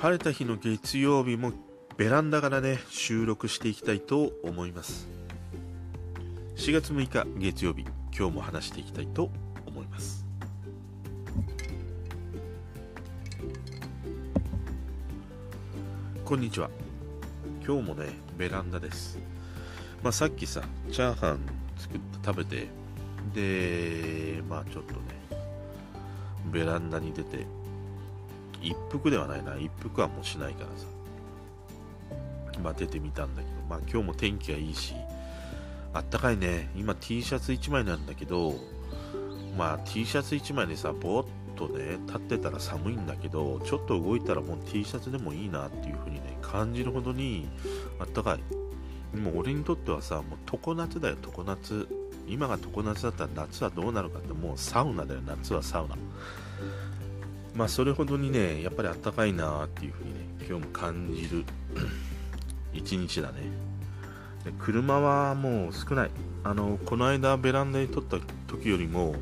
[0.00, 1.50] 晴れた日の月曜日も
[1.96, 5.08] ベランダからね収録していきたいと思います。
[6.54, 7.84] 4月6日月曜日
[8.16, 9.28] 今日も話していきたいと
[9.66, 10.24] 思います。
[16.24, 16.70] こんにちは。
[17.66, 19.18] 今日もねベランダです。
[20.04, 20.62] まあさっきさ
[20.92, 21.40] チャーハン
[21.76, 22.68] 作って食べて
[23.34, 25.00] でまあちょっとね
[26.52, 27.48] ベランダに出て
[28.60, 29.56] 一服ではないな。
[29.56, 30.86] 一服はもうしないからさ。
[32.62, 33.54] まあ出てみたんだけど。
[33.68, 34.94] まあ今日も天気がいいし。
[35.92, 36.70] あったかいね。
[36.76, 38.54] 今 T シャツ1枚なんだけど。
[39.56, 41.26] まあ T シャツ1枚でさぼーっ
[41.56, 47.48] とね立ってたら寒いんだけどちょっと動いたらもう T シャツでもいいなっていう風にね感じるほどに
[47.98, 49.16] あったかい。
[49.16, 51.88] もう俺にとってはさもう常夏だよ常夏。
[52.28, 55.96] 今が常夏だったら夏はどうなるかってもうサウナだよ夏はサウナ。
[57.58, 61.44] まあそれほどにねやっぱりあったかいなっていう風にね今日も感じる
[62.72, 63.50] 一日だね。
[64.60, 66.10] 車はもう少ない。
[66.44, 69.16] あのこの間ベランダに撮った時よりも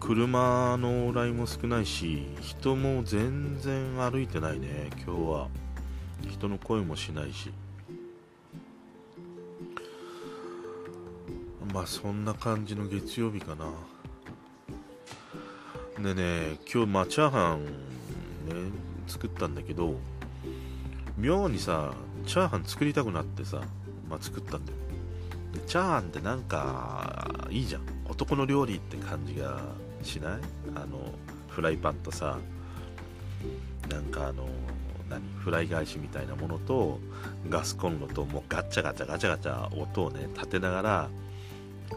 [0.00, 5.48] 車の往来も少ないし人も全然歩いてないね今日は。
[6.28, 7.50] 人の声もしないし。
[11.72, 13.64] まあそんな感じの月曜日かな。
[16.02, 17.70] でね今日まあチャーハンね
[19.06, 19.94] 作ったんだけど
[21.18, 21.92] 妙にさ
[22.26, 23.60] チャーハン作りたくなってさ、
[24.08, 24.78] まあ、作ったんだよ。
[25.52, 27.82] でチャーハンってなんかいいじゃん。
[28.08, 29.60] 男の料理って感じが
[30.02, 30.40] しない？
[30.74, 31.12] あの
[31.48, 32.38] フライパンとさ
[33.88, 34.46] なんかあの
[35.08, 35.22] 何？
[35.38, 37.00] フライ返しみたいなものと
[37.48, 41.08] ガスコンロともうガチャガチャガチャガチャ音をね立てながら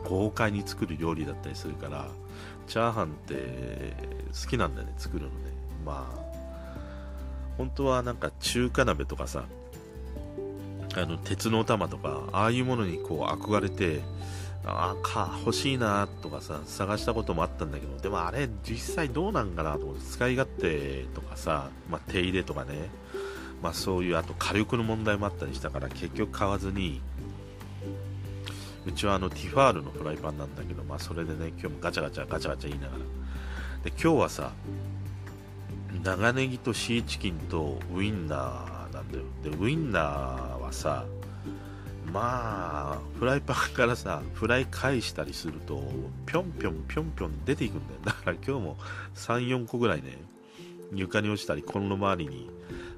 [0.04, 2.08] 豪快に作る料理だったりするから
[2.68, 3.94] チャーハンって
[4.44, 5.36] 好きなんだよね作るのね。
[5.86, 6.24] まあ
[7.58, 9.46] 本当はなんか中華鍋とかさ
[10.96, 14.02] あの鉄の玉とかああいうものにこう憧れて
[14.66, 22.90] ああか欲しいなとかさ探したこともあったんだけどでもあれ実際どうなんかなと思って使い勝手とかさ、まあ、手入れとかね
[23.62, 27.02] まあそういうあと火力の問題もあったりしたから結局買わずに
[28.86, 33.00] うちはあのティファールのフライパンなんだけど、まあ、それでね、今日もガチャガチャガチャガチャ言いながら。
[33.84, 34.52] で、今日はさ、
[36.04, 39.24] 長ネギとシーチキンとウインナーなんだよ。
[39.44, 41.06] で、ウインナーはさ、
[42.12, 45.82] まあ、フライパンからさ、フライ返したりすると、
[46.26, 48.00] ぴょんぴょんぴょんぴょん出ていくんだよ。
[48.04, 48.78] だから今日も
[49.16, 50.18] 3、4個ぐらいね、
[50.94, 52.50] 床に落ちたり、コンロ周りに、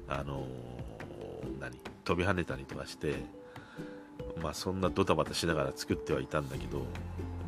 [0.08, 3.14] あのー、何、飛び跳ねたりとかして、
[4.42, 6.84] まあそんなドタバタしながら作ってはいたんだけど、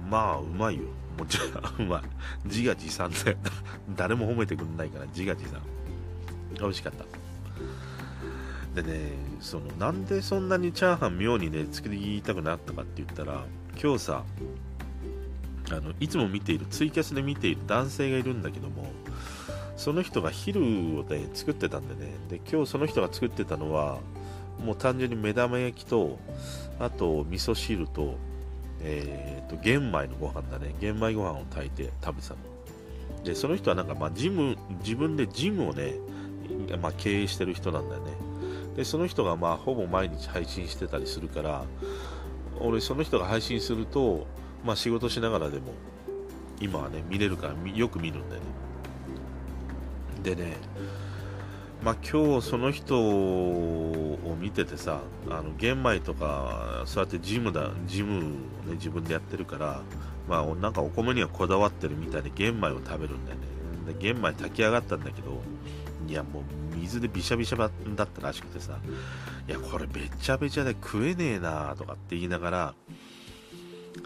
[0.09, 0.85] まあうまいよ。
[1.19, 2.03] もちろん、うまい。
[2.45, 3.37] 自画自賛だよ。
[3.97, 5.61] 誰も褒めてくんないから自画自賛。
[6.59, 7.05] 美味しかった。
[8.83, 13.45] でね、そのなんでそんなにチャーハン妙にね、作りたくなったかって言ったら、
[13.83, 14.25] 今日さ、
[15.71, 18.91] あのいつも見ている、ツイキャスで見ている男性がいるんだけども、
[19.77, 23.99] その人が昼をね、作ってたんでね、で、今日その人が作ってたのは、
[24.65, 26.19] もう単純に目玉焼きと、
[26.79, 28.17] あと味噌汁と、
[28.81, 30.75] えー、と玄米のご飯だね。
[30.81, 32.41] 玄米ご飯を炊いて食べてたの。
[33.25, 35.95] で、その人はなんか、まあ、ジム、自分でジムをね、
[36.81, 38.13] まあ、経営してる人なんだよね。
[38.77, 41.65] で、その人がまあ、ほぼ毎日配信してたりするから、
[42.61, 44.27] 俺、その人が配信すると、
[44.65, 45.73] まあ、仕事しながらでも、
[46.61, 48.47] 今はね、見れるからよく見るんだよね。
[50.23, 50.57] でね、
[51.83, 55.01] まあ、今日その人を見ててさ
[55.31, 58.33] あの玄米とかそうやってジムだジムを、ね、
[58.73, 59.83] 自分でやってるから、
[60.29, 63.47] まあ、なんかお米にはこだわってるみたいで玄米を食べるんだよね。
[63.87, 65.41] で玄米炊き上がったんだけど
[66.09, 66.43] いやもう
[66.77, 67.71] 水でびしゃびしゃだっ
[68.09, 68.79] たらしくてさ
[69.49, 72.75] いやこれべちゃべちゃで食えねえなとかって言いながら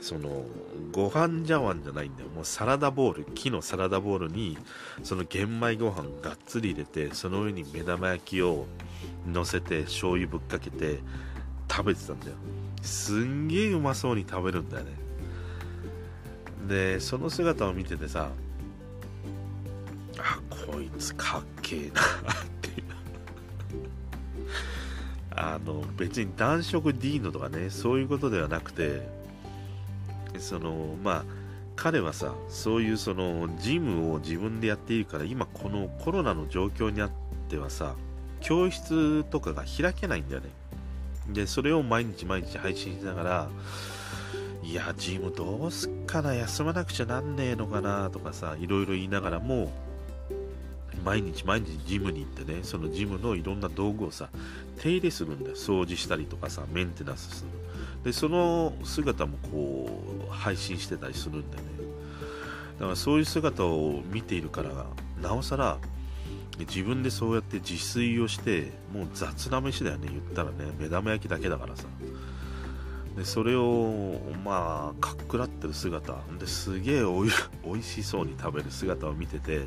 [0.02, 0.44] その
[0.90, 2.28] ご飯茶碗じゃないんだよ。
[2.30, 4.58] もうサラダボウル木のサラダボウルに
[5.04, 8.66] その玄米ご飯がっつり入れてその上に目玉焼きを
[9.32, 10.98] 乗せて醤油ぶっかけて
[11.70, 12.32] 食べてたんだよ。
[12.82, 14.90] すんげえうまそうに食べるんだよね。
[16.66, 18.28] でその姿を見ててさ
[20.18, 22.04] あこいつかっけえなっ
[22.60, 22.84] ていう。
[25.30, 29.21] あの別に男色ディーノとかねそういうことではなくて
[30.42, 31.24] そのまあ
[31.76, 37.10] 彼はさそういうそのジムを自分でやっているから今このコロナの状況にあっ
[37.48, 37.94] てはさ
[38.40, 40.48] 教室とかが開けないんだよね。
[41.28, 43.48] でそれを毎日毎日配信しながら
[44.64, 49.72] いやジムどうすっかな休まなくちゃなんねえのかなとかさいろいろ言いながらも
[51.04, 54.28] 毎日毎日ジムに行ってねそのジムのいろんな道具をさ
[54.78, 55.56] 手入れするんだよ。
[55.56, 57.50] 掃除したりとかさメンテナンスする
[58.04, 61.70] でその姿もこう配信してたりするんだよね。
[62.78, 64.86] だからそういう姿を見ているから
[65.20, 65.78] なおさら
[66.58, 70.72] 自分でそうやって自炊をしてもう雑な飯だよね言ったらね。
[70.78, 71.84] 目玉焼きだけだからさ。
[73.16, 76.14] でそれをまあかっくらってる姿。
[76.38, 77.30] ですげえおい
[77.64, 79.66] おいしそうに食べる姿を見てて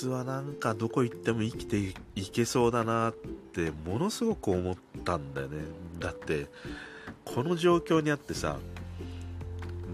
[0.00, 1.76] こいつはなんかどこ行っても生きて
[2.14, 4.74] いけそうだなってものすごく思っ
[5.04, 5.58] たんだよね。
[5.98, 6.46] だって
[7.26, 8.56] この状況にあってさ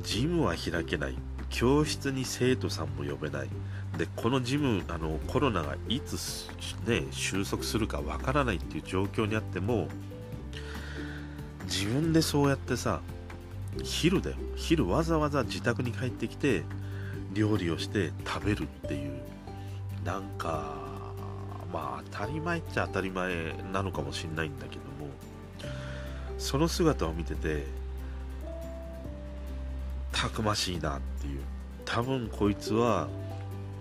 [0.04, 1.16] ジムは開けない。
[1.48, 3.48] 教室に生徒さんも呼べない。
[3.98, 6.16] でこのジムあのコロナがいつ、
[6.86, 9.88] ね、収束するかわからないっていう状況にあっても
[11.64, 13.00] 自分でそうやってさ
[13.82, 14.36] 昼だよ。
[14.54, 16.62] 昼わざわざ自宅に帰ってきて
[17.32, 19.20] 料理をして食べるっていう
[20.06, 20.74] なんか
[21.72, 25.10] まあ当たり前っちゃ当たり前なのかもしれないんだけども
[26.38, 27.66] その姿を見てて
[30.12, 31.40] たくましいなっていう。
[31.84, 33.08] 多分こいつは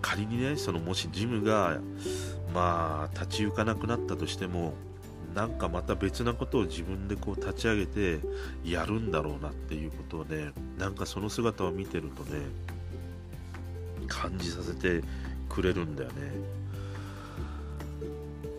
[0.00, 1.78] 仮にねそのもしジムが
[2.54, 4.74] まあ立ち行かなくなったとしても
[5.34, 8.20] なんかまた別なことを自分でこう立ち上げて
[8.64, 12.40] やるんだろうなっていうことをねなんかその姿を見てるとね
[14.06, 15.02] 感じさせて
[15.48, 16.66] くれるんだよね。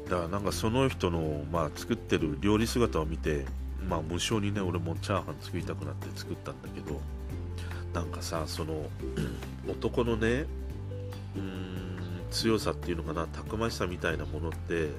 [0.09, 3.45] だからなんかその人の、まあ、作ってる料理姿を見て
[3.89, 6.99] まあ無性にね俺もチャーハン作りたくなって作ったんだけど
[7.93, 8.85] なんかさその
[9.67, 10.45] 男のね
[11.35, 11.97] うーん
[12.31, 14.89] 強さっていうのかなたくましさみたいなものって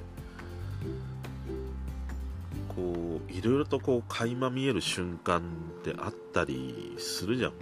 [2.68, 5.42] こういろいろとこう垣間見える瞬間っ
[5.84, 7.52] てあったりするじゃん。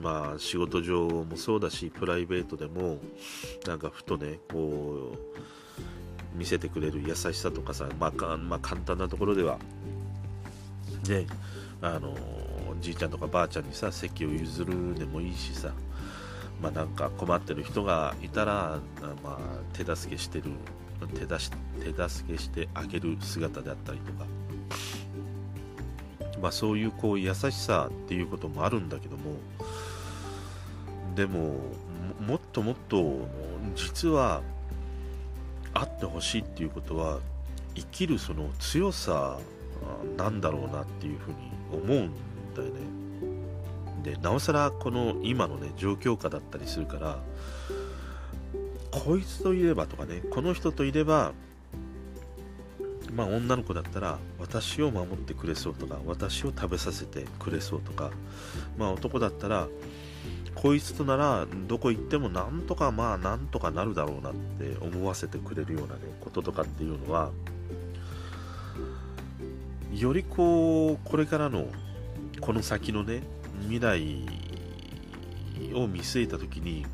[0.00, 2.98] まあ仕事上もそうだしプライベートでも
[3.66, 9.58] なんかふとねこう見せてくれる優しさとかさ、まあ、まあ、簡単なところでは
[11.08, 11.26] ね
[11.80, 12.16] あの
[12.80, 15.72] じいちゃんとかばあちゃんにさ席を譲るでもいいしさ
[16.60, 18.78] まあ、なんか困ってる人がいたら、
[19.22, 19.38] まあ、
[19.72, 20.44] 手助けしてる
[21.14, 21.50] 手出し
[21.80, 24.24] 手助けしてあげる姿であったりとか、
[26.40, 29.32] まあ、そういうこう優しさっていうこともあるんだけども
[31.14, 31.56] でも
[32.26, 33.18] もっともっと
[33.74, 34.42] 実は
[35.72, 37.18] あってほしいっていうことは
[37.74, 39.38] 生きるその強さ
[40.16, 41.36] なんだろうなっていうふうに
[41.72, 42.10] 思うん
[42.54, 43.04] だよね。
[44.02, 47.18] でなおさらこの今のね状況下だったりするから
[48.90, 51.32] こいつといればとかねこの人といれば
[53.14, 58.10] まあ女の子だったら私を守ってくれそうとか私を食べさせてくれそうとか
[58.76, 59.68] まあ男だったら
[60.54, 67.30] こいつとならどこ行ってもなんとかまあなんとかなるだろうなって思わせてくれるようなねこととかっていうのは
[69.92, 71.66] よりこうこれからの
[72.40, 73.22] この先のね
[73.60, 74.26] 未来
[75.74, 76.86] を見据えた時に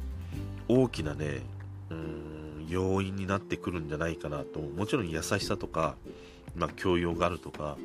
[0.68, 1.40] 大きなね
[1.90, 5.96] うん要因になってくるんじゃないかなともちろん優しさとか、
[6.56, 7.76] まあ、教養があるとか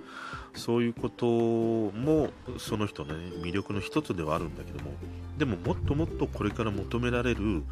[0.56, 4.92] そういうこともその人の、ね、魅力の一つではあるんだけども
[5.38, 7.64] でももっともっとこれから求められる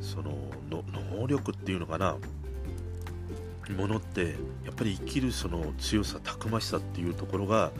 [0.00, 0.36] その
[0.70, 2.16] 能力っていうのかな
[3.76, 4.34] ものって
[4.64, 7.70] やっぱり生きるその強さたくましさっていうところが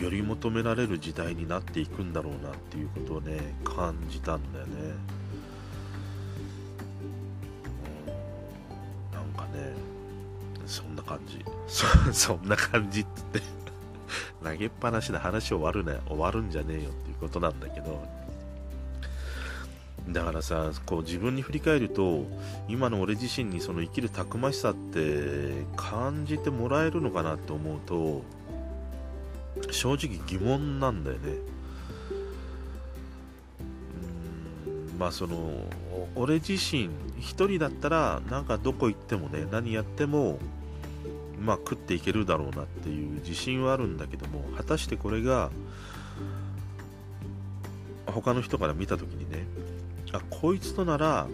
[0.00, 4.72] より求められる時代になっていくんだろうなっていうことをね感じたんだよね、
[10.72, 11.44] そんな感じ。
[11.68, 13.52] そ そんな感じって言って。
[14.42, 16.00] 投げっぱなしで話終わるね。
[16.08, 18.02] 終わるんじゃねえよっていうことなんだけど。
[20.08, 22.26] だからさこう自分に振り返ると
[22.68, 28.22] 今の俺自身にその生きるたくましさって感じてもらえるのかなって思うと
[29.70, 31.32] 正直疑問なんだよね。
[34.66, 35.38] うんまあその
[36.16, 36.88] 俺自身
[37.20, 40.40] 一人だったらなんかどこ行ってもね何やっても
[41.42, 45.50] まあ食っていけるだろうなっていう自信はあるんだけども果たしてこれが
[48.06, 49.44] 他の人から見た時にね
[50.12, 51.26] あこいつとなら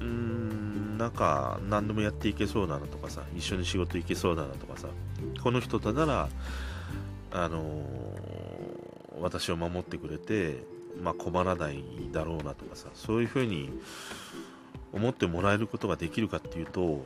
[0.00, 4.88] うーんなんか何でもやっていけそうだなとかさ一緒に仕事行けそうだなとかさ
[5.42, 6.28] この人となら
[7.30, 10.62] あのー、私を守ってくれて、
[11.02, 13.70] まあ、困らないだろうなとかさそういうふうに
[14.92, 17.04] 思ってもらえることができるかっていうと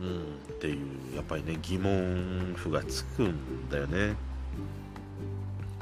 [0.00, 0.54] うん。
[0.54, 4.14] っていうやっぱりね疑問符がつくんだよね。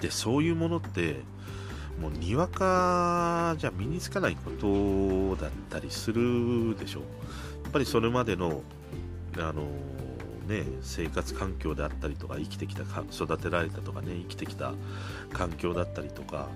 [0.00, 1.20] でそういうものって
[2.00, 7.00] もうにわかじゃ身につかないことだったりするでしょ。
[7.00, 8.62] やっぱりそれまでの
[9.36, 9.64] あの
[10.48, 14.72] ね、生活環境であったりとか生きてきた育てられたとかね生きてきた
[15.32, 16.48] 環境だったりとか、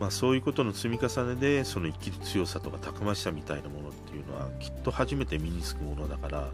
[0.00, 6.48] まあ、そういうことの積み重ねでその生きる強さとかたくましさみたいなものっていうのはきっと初めて身につくものだから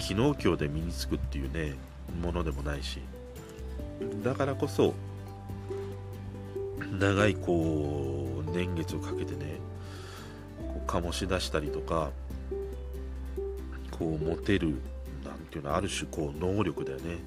[0.00, 1.74] 昨日今日で身につくっていうね
[2.22, 3.00] ものでもないし
[4.22, 4.94] だからこそ
[6.98, 9.58] 長いこう年月をかけてね
[10.66, 12.12] こう醸し出したりとか
[13.90, 14.76] こう持てる
[15.22, 17.18] なんていうのある種こう能力だよね。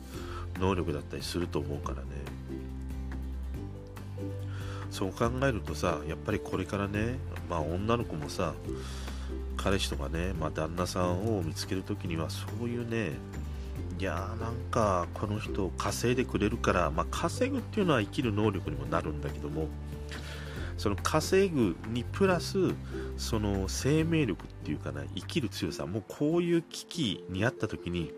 [0.60, 2.08] 能力だったりすると思うからね。
[4.92, 7.18] そう考えるとさやっぱりこれからね
[7.50, 8.54] まあ女の子もさ
[9.58, 13.14] 彼氏とかね、まあ、旦那さんを見つける時にはそういうね
[14.00, 19.68] いやーなんかこの人稼いでくれるから、まあ、稼ぐっていうのは生きる能力にもなるんだけども
[20.78, 22.58] その稼ぐにプラス
[23.18, 28.12] その生命力っていうかな生きる強さもうこういう危機にあった時に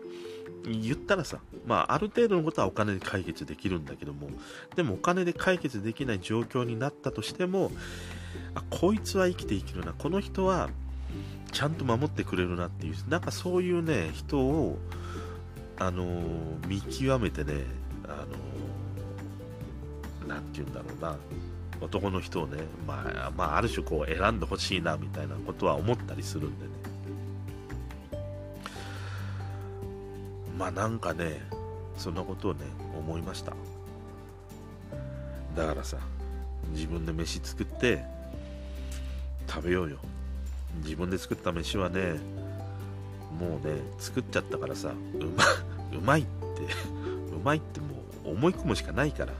[0.64, 4.28] 言ったらさ、まあ、ある程度のことはお金で解決できるんだけども
[4.76, 7.70] でもお金で解決できない状況になったとしても
[8.54, 10.68] あこいつは生きていけるなこの人は
[11.52, 14.78] ちゃんと守ってくれるなっていうなんかそういうね人を
[15.78, 17.64] あのー、見極めてね
[18.04, 18.26] あ
[20.28, 21.16] のー、て言うんだろうな
[21.80, 26.70] 男の人をね、まあ、まあ、ある種こう選んでほしいなみたいなことは思ったりするんでね。
[30.60, 31.40] まあなんかね、
[31.96, 33.54] そんなことをね、思いました。
[35.56, 35.96] だからさ、
[36.74, 38.04] 自分で飯作って
[39.48, 39.96] 食べようよ。
[40.84, 42.20] 自分で作った飯はね、
[43.38, 45.44] もうね、作っちゃったからさ、うま
[45.98, 46.28] うまいって
[47.34, 47.86] うまいっても
[48.26, 49.32] う思い込むしかないから。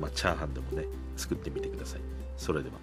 [0.00, 0.86] まあ、チャーハンでもね、
[1.18, 2.00] 作ってみてください。
[2.38, 2.76] それでは。